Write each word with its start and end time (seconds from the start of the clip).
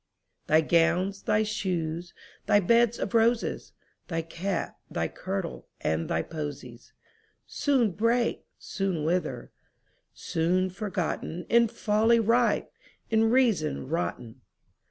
Thy 0.47 0.61
gowns, 0.61 1.21
thy 1.21 1.43
shoes, 1.43 2.11
thy 2.47 2.59
beds 2.59 2.97
of 2.97 3.13
roses, 3.13 3.71
Thy 4.07 4.23
cap, 4.23 4.79
thy 4.89 5.07
kirtle, 5.07 5.67
and 5.79 6.09
thy 6.09 6.23
posies, 6.23 6.91
Soon 7.45 7.91
break, 7.91 8.43
soon 8.57 9.03
wither—soon 9.03 10.71
forgotten, 10.71 11.45
In 11.49 11.67
folly 11.67 12.19
ripe, 12.19 12.73
in 13.11 13.29
reason 13.29 13.87
rotten. 13.89 14.41